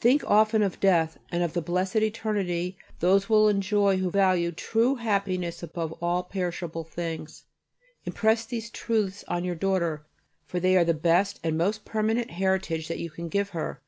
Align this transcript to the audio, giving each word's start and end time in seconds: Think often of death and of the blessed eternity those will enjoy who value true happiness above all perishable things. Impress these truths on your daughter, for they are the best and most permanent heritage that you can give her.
Think 0.00 0.24
often 0.24 0.64
of 0.64 0.80
death 0.80 1.18
and 1.30 1.44
of 1.44 1.52
the 1.52 1.62
blessed 1.62 1.94
eternity 1.98 2.76
those 2.98 3.28
will 3.28 3.48
enjoy 3.48 3.98
who 3.98 4.10
value 4.10 4.50
true 4.50 4.96
happiness 4.96 5.62
above 5.62 5.92
all 6.02 6.24
perishable 6.24 6.82
things. 6.82 7.44
Impress 8.04 8.44
these 8.44 8.70
truths 8.70 9.22
on 9.28 9.44
your 9.44 9.54
daughter, 9.54 10.04
for 10.44 10.58
they 10.58 10.76
are 10.76 10.84
the 10.84 10.94
best 10.94 11.38
and 11.44 11.56
most 11.56 11.84
permanent 11.84 12.32
heritage 12.32 12.88
that 12.88 12.98
you 12.98 13.08
can 13.10 13.28
give 13.28 13.50
her. 13.50 13.80